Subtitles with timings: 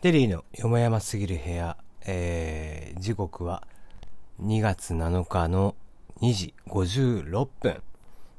[0.00, 3.66] テリーのよもやますぎる部屋、えー、時刻は
[4.42, 5.74] 2月7日の
[6.22, 7.82] 2時56分。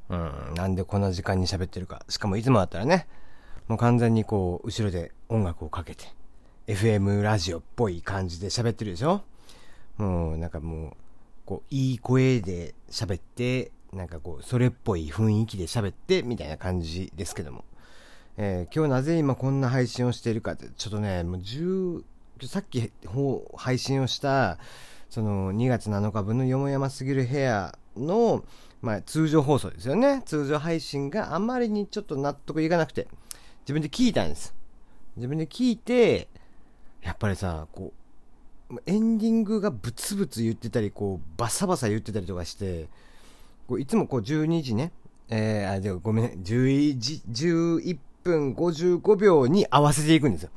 [0.09, 2.03] うん、なんでこんな時間に喋ってるか。
[2.09, 3.05] しかもいつもだったらね、
[3.67, 6.05] もう完全にこう、後ろで音楽をかけて、
[6.65, 9.21] FM ラジオっぽい感じで喋ってるでしょ
[9.97, 10.91] もうなんかもう、
[11.45, 17.65] こう、いい声で喋って、なんかこう、それっぽい雰囲気で喋って、みたいな感じですけども。
[18.37, 22.03] えー、今日なぜ今こんな配信をしているかって、ちょっとね、もう10、
[22.47, 22.91] さっき
[23.55, 24.57] 配信をした、
[25.09, 28.43] その2月7日分のよもやますぎる部屋の、
[28.81, 30.23] まあ、通常放送ですよね。
[30.25, 33.07] 通常配信があまりにちょっと納得いかなくて、
[33.61, 34.55] 自分で聞いたんです。
[35.17, 36.27] 自分で聞いて、
[37.01, 37.93] やっぱりさ、こ
[38.71, 42.87] う、エンディングがブツブツ言ってたり、こう、バサバサ言ってたりとかして、
[43.67, 44.91] こういつもこう12時ね、
[45.29, 50.49] えー、あ、でごめん、11時、11分55秒に合わせていくんですよ。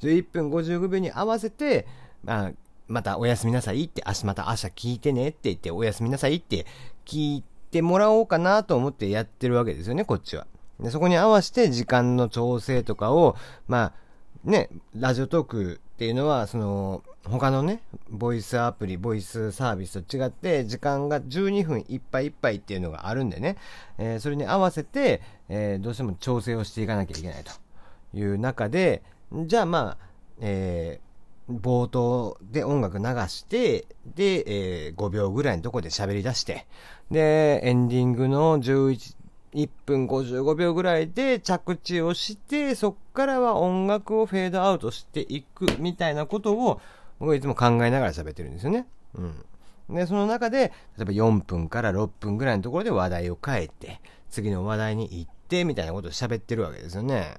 [0.00, 1.86] 11分55秒に合わせて、
[2.24, 2.52] まあ、
[2.86, 6.66] またおやすみなさいって、明日また明日聞いてねって言って、おやすみなさいって
[7.04, 10.46] 聞いてもらおうかなと思ってやってるわけですよね、こっちは。
[10.80, 13.92] でそこに合わせて時間の調整とかを、まあ、
[14.44, 23.56] ね、ラジオトークっていうのは、その、他のね、ボイスアプリ、ボイスサービスと違って、時間が12分いっぱいいっぱいっていうのがあるんでね、
[23.98, 27.50] えー、それに合わせて、えー、どうしても調整をしていかなきゃいけないと
[28.16, 30.06] いう中で、じゃあまあ、
[30.38, 34.44] えー、冒頭で音楽流して、で、
[34.86, 36.68] えー、5秒ぐらいのとこで喋り出して、
[37.10, 39.16] で、エンディングの11、
[39.54, 46.80] 1分55秒ぐらいで着地をして、そっからは音楽をフェードアウトしていくみたいなことを、
[47.18, 48.86] 僕はいつも考えながら喋ってるんですよね。
[49.14, 49.44] うん。
[49.94, 57.38] で、その中で、例えば4分から6分ぐらいのところで話題を変えて、次の話題に行って、みたいなことを喋ってるわけですよね。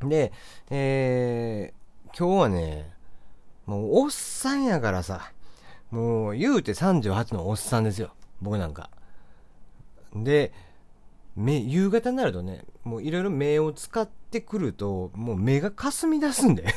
[0.00, 0.32] で、
[0.70, 2.92] えー、今日はね、
[3.66, 5.32] もうおっさんやからさ、
[5.90, 8.12] もう言うて38のおっさんですよ。
[8.40, 8.90] 僕なんか。
[10.14, 10.52] で、
[11.36, 16.74] 目、夕方になるとね、もういろいろ目を使ってくると、もう目が霞み出すんだよね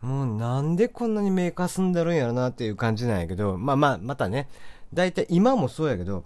[0.00, 4.48] もうなんでこんなに目かすんだるんやろなっていう感じなんやけど、まあまあ、またね、
[4.94, 6.24] だいたい今もそうやけど、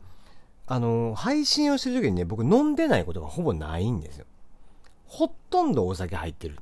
[0.67, 4.27] あの、配信をしてる時にね、僕飲んでないことがほぼないんですよ。
[5.07, 6.59] ほとんどお酒入ってる。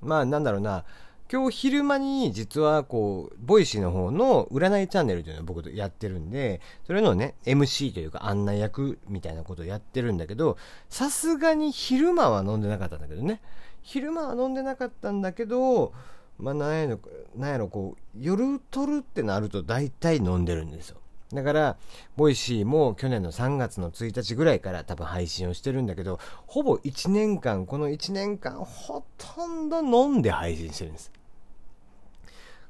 [0.00, 0.84] まあなんだろうな、
[1.30, 10.56] 今日昼間に実はこう、 Voicy の方の占いチャンネルというのを僕とやってるんで、それのね、MC というか案内役みたいなことをやってるんだけど、
[10.88, 13.40] さすがに昼間は飲んでなかったんだけどね。
[13.82, 15.92] 昼間は飲んでなかったんだけど、
[16.38, 17.00] まあ、なんやろ、
[17.34, 20.98] なんやろ、こう、夜撮るってなると大体飲んでるんですよ。
[21.32, 21.76] だから、
[22.16, 31.10] Voicy も去年の3月の1日ぐらいから多分配信をしてるんだけど、ほぼ1年間、この1年間、ほとんど飲んで配信してるんです。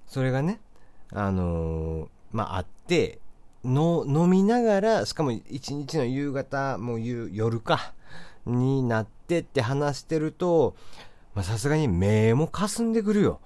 [0.06, 0.60] それがね、
[1.12, 3.20] あのー、まあ、あって、
[3.64, 7.92] の、飲みながら、しかも1日の夕方、もう夜か、
[8.46, 10.76] になってって話してると、
[11.34, 13.40] まさすがに目も霞んでくるよ。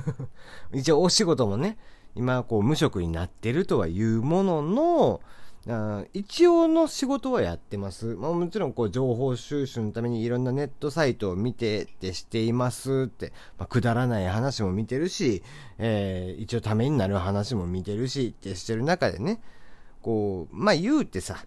[0.72, 1.76] 一応お仕事もね、
[2.18, 5.20] 今こう無職になってるとはいうものの、
[6.12, 8.16] 一応の仕事はやってます。
[8.16, 15.44] まあ、もちろんこう情報収集のためにいろんなネットサイトを見てってしていますって、まあ、くだらない話も見てるし、
[15.78, 19.40] えー、一応ためになる話も見てるしってしてる中でね、
[20.02, 21.44] こう、まあ言うてさ、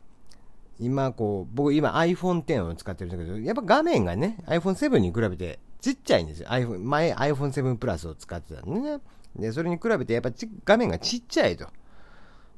[0.80, 6.48] 今こう、僕今 iPhone X を使ってるんだけど、やっぱ画面がね、iPhone7 に比べてちっちゃいんですよ。
[6.50, 9.00] iPhone、前 iPhone7 プラスを使ってたんでね。
[9.36, 10.32] で、それに比べてやっぱ
[10.66, 11.68] 画面がちっちゃいと。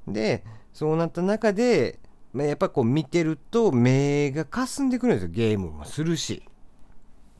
[0.07, 1.99] で、そうなった中で、
[2.33, 5.29] まあ、やっぱこう見てると目が霞んでくるんですよ。
[5.31, 6.43] ゲームもするし。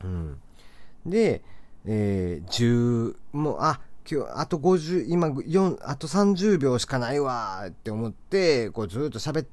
[0.02, 0.40] うん。
[1.04, 1.42] で、
[1.84, 3.80] えー、10、もう、あ、
[4.10, 9.44] 今日、あと50、今、4、あと30秒しかないわって思って、こうずっと喋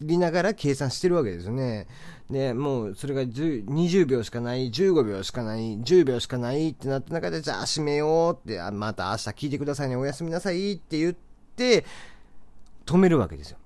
[0.00, 1.86] りながら計算してるわけですよね。
[2.30, 11.14] で、もうそれが20秒しかない、15秒しかない、10秒しかないってなった中で、じゃあ閉めようって、また明日聞いてくださいね、おやすみなさいって言っ
[11.56, 11.84] て、
[12.86, 13.58] 止めるわけですよ。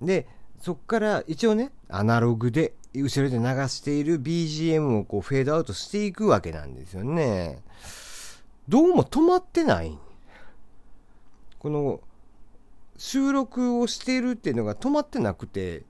[0.00, 0.26] で、
[0.60, 7.60] そっから一応ね、アナログで、後ろで流している BGM をこうフェードアウトしていくわけなんですよね。
[8.68, 9.98] どうも止まってない。
[11.58, 12.00] この、
[12.96, 15.82] 収録をしてるっていうのが止まってなくて、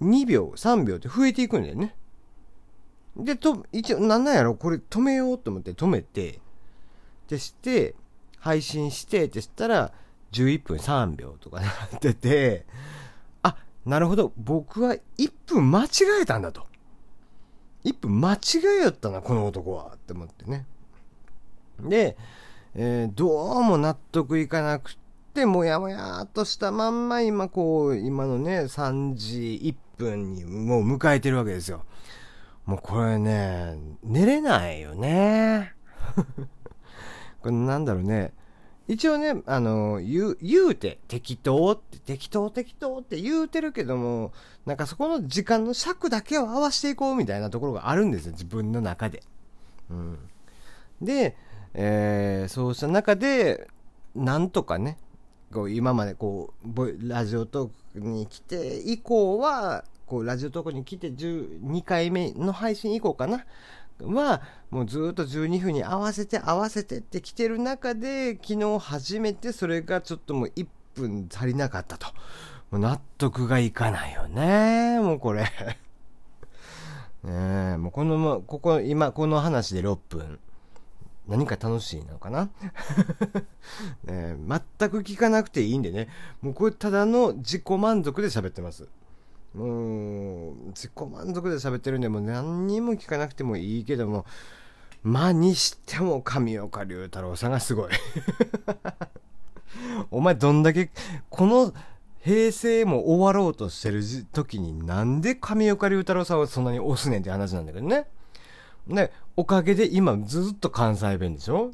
[0.00, 1.94] 2秒、3秒って増えていくんだよね。
[3.16, 6.40] で、と、一応、なんなんやろこれ止めようと思って止めて、
[7.28, 7.94] でして、
[8.38, 9.92] 配信してってしたら、
[10.32, 12.66] 11分3秒とかなってて、
[13.42, 15.88] あ、なるほど、僕は1分間違
[16.22, 16.66] えたんだと。
[17.84, 18.38] 1分間違
[18.80, 20.66] えよったな、この男はって思ってね。
[21.80, 22.16] で、
[22.74, 24.96] えー、どうも納得いかなく
[25.30, 31.84] って、もやもやっとしたまんま今こう、今のね、3時1分にもう迎えてるわけですよ。
[32.66, 35.72] もうこれね、寝れないよね。
[37.40, 38.32] これなんだろうね。
[38.88, 44.32] 一応ね、あの、言う、言うて、適当って、適当適当って言うてるけども、
[44.66, 49.22] なんかそこの時間の尺だけを合わせていこうみたいなところがあるんですよ、自分の中で。
[49.90, 50.18] うん。
[51.00, 51.36] で、
[51.74, 53.68] えー、そうした中で、
[54.16, 54.98] なんとかね、
[55.52, 63.44] こう今までこう、ラジオトークに来て以降は、こう、ラジオトークに来て12回目の配信以降かな。
[64.00, 72.06] は、もうずっと12分に合わせて合わせてって来てる中で、昨日初めてそれがちょっともう1分足りなかったと。
[72.70, 75.00] もう納得がいかないよね。
[75.00, 75.42] もうこれ
[77.24, 77.32] ね
[77.74, 80.38] え、もうこの、ここ、今、この話で6分。
[81.30, 82.50] 何か楽しいのかな、
[84.04, 84.36] ね、
[84.78, 86.08] 全く聞かなくていいんでね。
[86.42, 88.88] もうこれただの自己満足で喋ってます。
[89.54, 94.26] もう、自己満足で喋ってるんで、もう何にも聞かなくてもいいけども、
[95.04, 97.92] まあにしても神岡龍太郎さんがすごい
[100.10, 100.90] お前どんだけ、
[101.30, 101.72] この
[102.18, 108.08] 平成も終わろうとしてる時になんで神岡龍太郎さんはそんなに押すねんって話なんだけどね。
[108.90, 111.70] ね、おかげで今ずっと関西弁でしょ？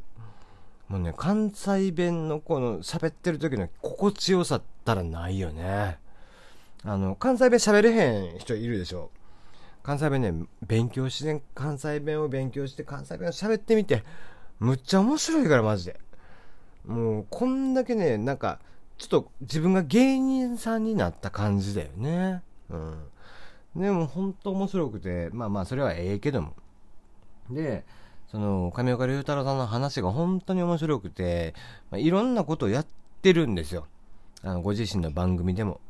[0.89, 5.99] もうね、関西弁のこの喋ってる時の心地よさったらないよね。
[6.85, 9.11] あの、関西弁喋れへん人いるでしょ？
[9.83, 14.03] 関西弁ね、勉強して、関西弁を勉強して、関西弁を喋ってみて、
[14.59, 16.01] むっちゃ面白いから、マジで。
[16.87, 18.59] もう、こんだけね、なんか、
[18.99, 22.43] ちょっと自分が芸人さんになった感じだよね。
[22.71, 22.97] うん。
[23.77, 26.55] でも、ほんと面白くて、まあまあ、それはええけども。
[27.51, 27.85] で、
[28.29, 31.55] その、上岡龍太郎さんの話が本当に面白くて、
[31.91, 32.87] まあ、いろんなことをやっ
[33.23, 33.87] てるんですよ。
[34.43, 35.81] あの、ご自身の番組でも。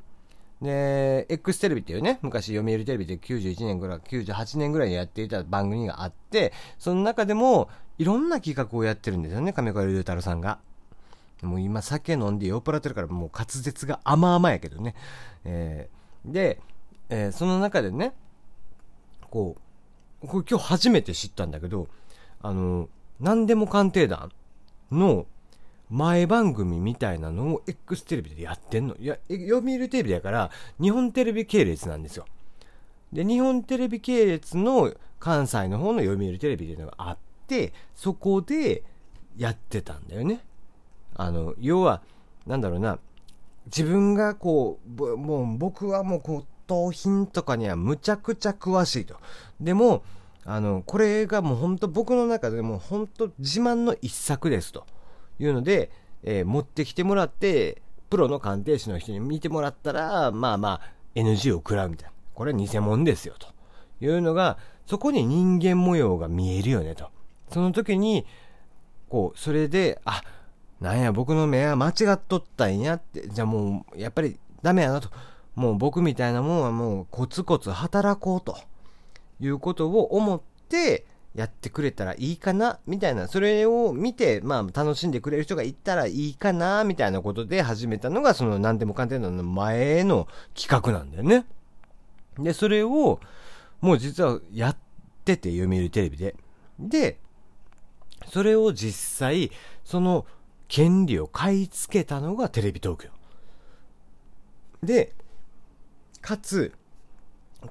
[0.63, 7.69] で、X テレビっていうね、昔読売テレビで91年ぐらい、98年ぐらいやっていた番組があって、その中でも、
[7.99, 10.59] いろんな企画をやってるんですよね、亀岡龍太郎さんが。
[11.43, 14.95] もう今酒飲んで酔っ払ってるからもう滑舌が甘々やけどね。
[15.45, 16.61] えー、で、
[17.11, 18.15] えー、その中でね、
[19.31, 19.61] こう、
[20.27, 21.89] これ今日初めて知ったんだけど、
[22.43, 22.89] あの、
[23.21, 24.31] 何でも鑑定団
[24.91, 25.27] の
[25.89, 28.97] 前番組みたいなのを X テレビでやってんの。
[28.97, 30.51] いや、読売テレビだから、
[30.81, 32.27] 日本テレビ系列なんですよ。
[33.13, 38.83] で、日本テレビ系列の関西の方の読売テレビっていうのがあって、そこで
[39.37, 40.41] やってたんだよね。
[41.15, 42.03] あの、要は、
[42.47, 42.99] なんだろうな、
[43.67, 49.17] 自分がこう、もう僕はもう骨董品とかにはむちゃくちゃ詳しいと。
[49.61, 50.03] でも、
[50.45, 54.87] あの、これがもう本当僕の中でも本当自慢の一作ですと。
[55.39, 55.91] いうので、
[56.23, 60.81] えー、持ってきてもらって、プロの鑑定士の人に見てもらったら、まあまあ、
[61.15, 62.13] NG を食らうみたいな。
[62.35, 63.49] これは偽物ですよ、と
[64.05, 67.11] いうのが、そこに人間模様が見えるよね、と。
[67.51, 68.27] その時に、
[69.09, 70.23] こう、それで、あ、
[70.81, 75.09] なんや、僕の目は間違っとったんやって、じゃあもう、やっぱりダメやなと。
[75.57, 78.59] もう僕みたいなもんはもうコツコツ働こうと
[79.41, 81.07] いうことを思って、
[81.37, 91.45] やってくれたらいいかなみたいな、それを見て、まあ、楽しんでくれる人がいたらいいかなみたいなことで始めたのが、その、何でも鑑定団の前の企画なんだよね。
[92.39, 93.21] で、それを、
[93.83, 94.77] もう実はやっ
[95.27, 96.37] てて、読売テレビで。
[96.79, 97.19] で、
[98.31, 99.51] それを実際、
[99.85, 100.25] その、
[100.69, 103.11] 権利を買い付けたのがテレビ東京。
[104.83, 105.13] で、
[106.27, 106.73] かつ、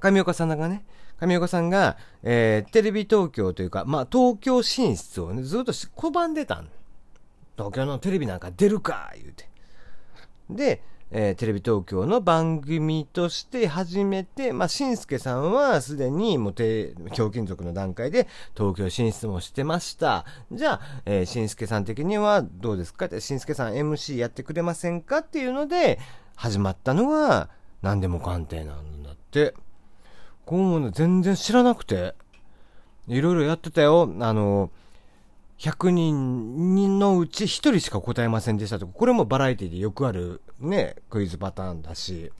[0.00, 0.86] 上岡さんがね、
[1.20, 6.70] 上岡さんが、えー、テレビ東京というか、まあ、東京進出をね、ずっと拒んでたん。
[7.58, 9.50] 東京のテレビなんか出るか言うて。
[10.48, 20.24] で、えー、テレビ東京の番組として始めて、まあ、しんすけさんはすでにもう、ひょうきん族の段階で東京進出もしてました。
[20.50, 25.98] じゃあ、えー、しんすけさん的にはどうですかって、しんすけさん MC やってくれませんかっていうので、
[26.36, 27.50] 始まったのが、
[27.86, 29.54] 何でも鑑定なんだって。
[30.44, 32.14] こうもね、全然知らなくて、
[33.06, 34.12] いろいろやってたよ。
[34.20, 34.72] あの、
[35.58, 42.32] 100人のうち1人しか答えませんでしたとか、これもバラエティでよくあるね、クイズパターンだし、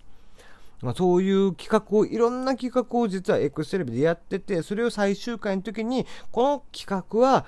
[0.82, 7.46] まあ、そういう企画を、いろんな企画を実は X テレビでやってて、それを最終回の時に、この企画は、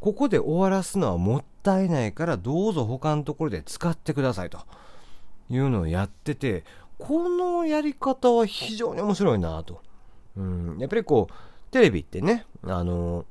[0.00, 4.60] ここで終わらすのはもったいないから、どうぞ他のところで使ってくださいと
[5.50, 6.64] いうのをやってて、
[7.00, 9.80] このやり方は非常に面白いなと。
[10.36, 11.34] うん、やっぱりこう、
[11.72, 13.24] テレビってね、あの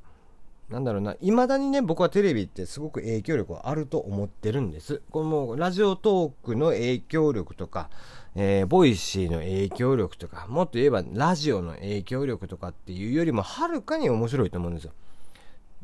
[0.70, 5.02] なんだろうな、未だにね、僕はテレビってすごく影響力はあると思ってるんです。
[5.10, 7.90] このも Radiotalk の影響力とか、
[8.36, 14.92] えー、 Voicy の影響力とか、もっと言えばラジオの影響力とかっていうよりもはるかに面白いと思うんですよ。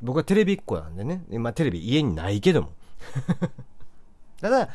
[0.03, 2.71] 僕はテレビっ子なんでね、今テレビ家にないけども。
[4.41, 4.69] ただ、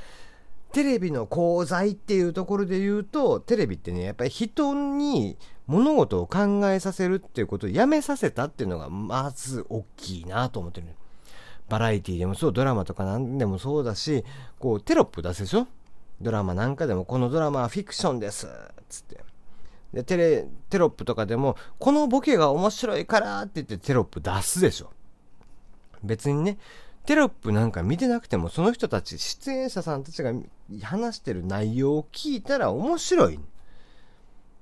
[0.73, 5.37] テレビの功罪っていうところで言うと、テレビってね、やっぱり人に
[5.67, 10.87] 物事を考えさせるっていうことをやめさせたっていうのが、まず大きいなと思ってる。
[11.69, 14.25] バラエティでもそう、ドラマとかなんでもそうだし、
[14.59, 15.67] こう、テロップ出すでしょ？
[16.19, 18.49] ドラマなんかでも、このドラマはフィクションですっ。
[18.89, 19.23] つって。
[19.93, 24.91] で、テレ、テロップとかでも、このボケが面白いからって言ってテロップ出すでしょ。
[26.03, 26.57] 別にね、
[27.05, 30.33] テロップなんか見てなくても、その人たち、出演者さんたちが
[30.83, 33.39] 話してる内容を聞いたら面白い。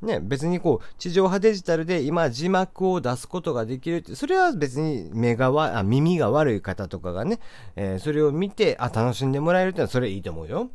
[0.01, 7.39] ね、別にこう、地上波デジタルで今字幕を出すことができるって、それは別に目がわ、あ、耳が悪い方とかがね、
[7.75, 10.69] えー、それを見て、あ、楽しんでもらえるってのはそれいいと思うよ。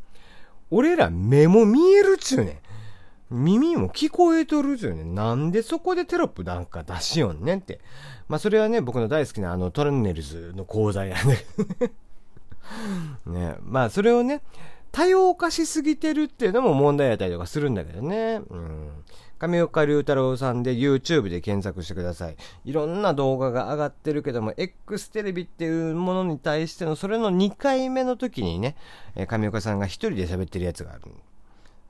[0.71, 2.59] 俺ら目も見えるっちゅうねん。
[3.31, 5.05] 耳も聞こえとるっちゅうね。
[5.05, 7.81] なんでそこでテロップなんか出しよんねんって。
[8.29, 11.39] まあそれはね、僕の大好きなあのトランネルズの講座やね。
[13.27, 14.43] ね、まあそれをね、
[14.93, 18.41] 多様化しすぎてるっていうのも問題やったりとかするんだけどね。
[18.49, 18.91] うん。
[19.39, 22.37] 上岡龍太郎さんで YouTube で検索してください。
[22.65, 28.77] いろんな動画が上がってるけども、X テレビっていうものに対しての、それの2回目の時にね、
[29.29, 31.03] 上岡さんが一人で喋ってるやつがある。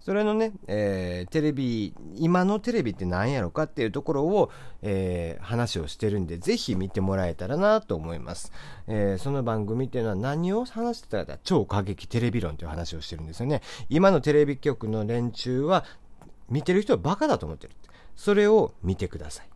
[0.04, 4.50] それのね、えー、テレビ、今のテレビって何やろかっていうところを、
[4.82, 8.52] えー、話をしてるんで、ぜひ見てもらえたらなと思います。
[8.86, 13.62] えー、その番組っていうのは何を話してたか超過激テレビ論という話をしてるんですよね。
[13.88, 15.86] 今のテレビ局の連中は、
[16.50, 17.72] 見てる人はバカだと思ってる。
[18.14, 19.53] それを見てください。